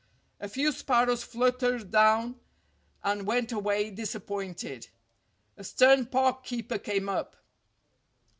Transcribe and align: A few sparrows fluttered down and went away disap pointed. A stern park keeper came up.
A 0.39 0.49
few 0.49 0.71
sparrows 0.71 1.23
fluttered 1.23 1.91
down 1.91 2.39
and 3.03 3.27
went 3.27 3.51
away 3.51 3.91
disap 3.91 4.25
pointed. 4.25 4.87
A 5.57 5.63
stern 5.63 6.07
park 6.07 6.43
keeper 6.43 6.79
came 6.79 7.07
up. 7.07 7.35